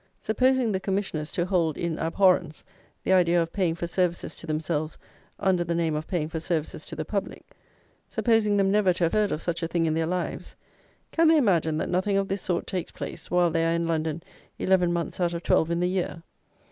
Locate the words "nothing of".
11.89-12.29